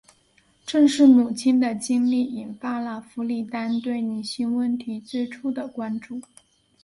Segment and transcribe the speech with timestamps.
[0.65, 6.19] 正是母亲的经历引发了弗里丹对女性问题最初的关注。